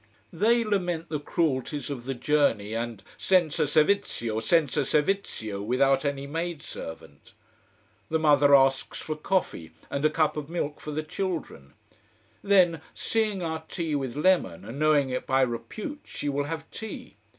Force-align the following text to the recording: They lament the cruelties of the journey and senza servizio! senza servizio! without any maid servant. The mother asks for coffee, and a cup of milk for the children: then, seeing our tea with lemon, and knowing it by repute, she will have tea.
They 0.33 0.63
lament 0.63 1.09
the 1.09 1.19
cruelties 1.19 1.91
of 1.91 2.05
the 2.05 2.15
journey 2.15 2.73
and 2.73 3.03
senza 3.19 3.65
servizio! 3.67 4.41
senza 4.41 4.79
servizio! 4.81 5.63
without 5.63 6.03
any 6.05 6.25
maid 6.25 6.63
servant. 6.63 7.33
The 8.09 8.17
mother 8.17 8.55
asks 8.55 8.99
for 8.99 9.15
coffee, 9.15 9.69
and 9.91 10.03
a 10.03 10.09
cup 10.09 10.37
of 10.37 10.49
milk 10.49 10.81
for 10.81 10.89
the 10.89 11.03
children: 11.03 11.73
then, 12.41 12.81
seeing 12.95 13.43
our 13.43 13.61
tea 13.69 13.93
with 13.93 14.15
lemon, 14.15 14.65
and 14.65 14.79
knowing 14.79 15.11
it 15.11 15.27
by 15.27 15.41
repute, 15.43 16.01
she 16.05 16.27
will 16.29 16.45
have 16.45 16.65
tea. 16.71 17.17